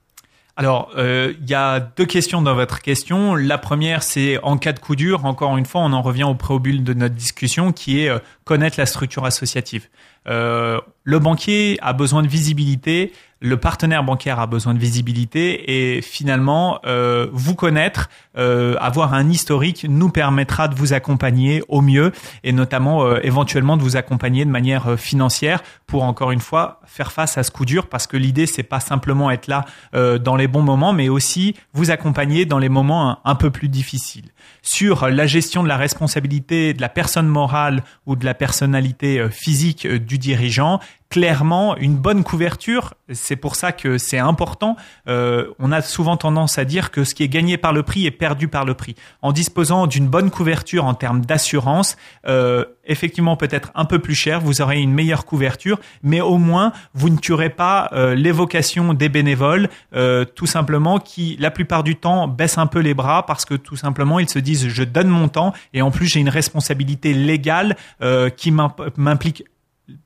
[0.58, 3.36] Alors, euh, il y a deux questions dans votre question.
[3.36, 6.34] La première, c'est en cas de coup dur, encore une fois, on en revient au
[6.34, 9.90] préambule de notre discussion, qui est euh, connaître la structure associative.
[10.28, 16.02] Euh, le banquier a besoin de visibilité, le partenaire bancaire a besoin de visibilité et
[16.02, 22.12] finalement, euh, vous connaître, euh, avoir un historique nous permettra de vous accompagner au mieux
[22.44, 27.38] et notamment éventuellement de vous accompagner de manière financière pour encore une fois faire face
[27.38, 30.64] à ce coup dur parce que l'idée c'est pas simplement être là dans les bons
[30.64, 34.32] moments mais aussi vous accompagner dans les moments un peu plus difficiles.
[34.62, 39.88] Sur la gestion de la responsabilité de la personne morale ou de la personnalité physique
[39.88, 40.80] du dirigeant,
[41.10, 42.94] clairement une bonne couverture.
[43.12, 44.76] C'est pour ça que c'est important.
[45.08, 48.06] Euh, on a souvent tendance à dire que ce qui est gagné par le prix
[48.06, 48.96] est perdu par le prix.
[49.22, 51.98] En disposant d'une bonne couverture en termes d'assurance,
[52.28, 56.72] euh, effectivement peut-être un peu plus cher, vous aurez une meilleure couverture, mais au moins
[56.94, 61.96] vous ne tuerez pas euh, l'évocation des bénévoles, euh, tout simplement qui la plupart du
[61.96, 65.08] temps baissent un peu les bras parce que tout simplement ils se disent je donne
[65.08, 69.46] mon temps et en plus j'ai une responsabilité légale euh, qui m'implique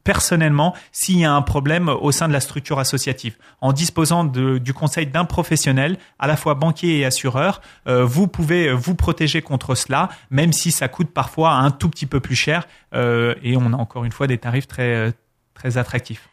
[0.03, 3.35] personnellement s'il y a un problème au sein de la structure associative.
[3.61, 8.71] En disposant du conseil d'un professionnel, à la fois banquier et assureur, euh, vous pouvez
[8.73, 12.67] vous protéger contre cela, même si ça coûte parfois un tout petit peu plus cher.
[12.93, 15.13] Euh, et on a encore une fois des tarifs très,
[15.53, 16.28] très attractifs.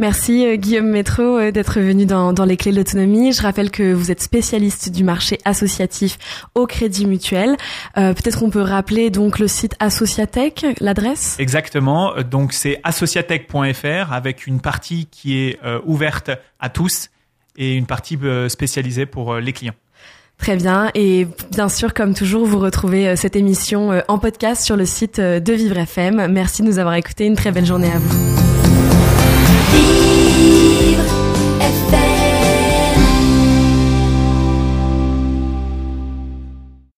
[0.00, 3.34] Merci euh, Guillaume Métro euh, d'être venu dans, dans, les clés de l'autonomie.
[3.34, 6.16] Je rappelle que vous êtes spécialiste du marché associatif
[6.54, 7.54] au Crédit Mutuel.
[7.98, 11.36] Euh, Peut-être on peut rappeler donc le site Associatech, l'adresse?
[11.38, 12.14] Exactement.
[12.22, 16.30] Donc c'est associatech.fr avec une partie qui est euh, ouverte
[16.60, 17.10] à tous
[17.58, 18.16] et une partie
[18.48, 19.74] spécialisée pour les clients.
[20.38, 20.90] Très bien.
[20.94, 25.52] Et bien sûr, comme toujours, vous retrouvez cette émission en podcast sur le site de
[25.52, 26.28] Vivre FM.
[26.28, 27.26] Merci de nous avoir écoutés.
[27.26, 28.49] Une très belle journée à vous.
[29.72, 30.89] Vivre FM